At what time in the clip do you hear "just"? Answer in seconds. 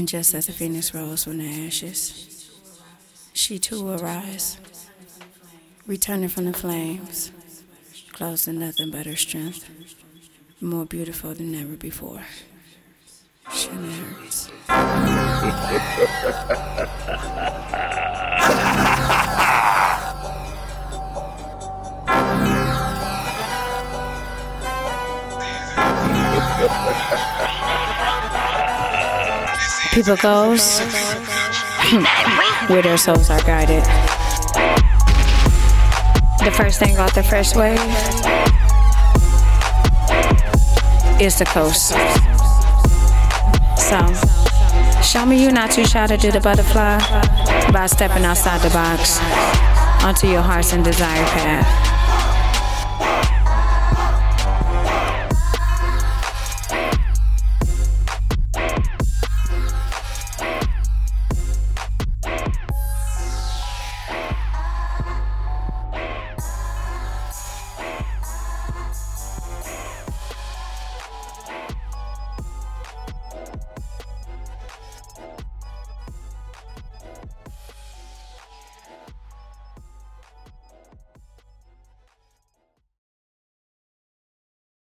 0.08-0.32